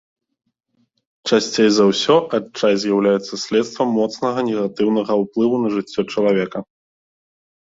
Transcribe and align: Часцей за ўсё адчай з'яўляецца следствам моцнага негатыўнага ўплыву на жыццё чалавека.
Часцей 1.29 1.69
за 1.75 1.85
ўсё 1.91 2.15
адчай 2.37 2.73
з'яўляецца 2.83 3.33
следствам 3.43 3.87
моцнага 3.99 4.39
негатыўнага 4.49 5.13
ўплыву 5.25 5.55
на 5.67 5.75
жыццё 5.77 6.01
чалавека. 6.13 6.59